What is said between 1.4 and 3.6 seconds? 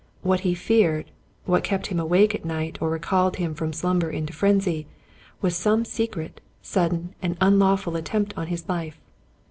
what kept him awake at night or recalled him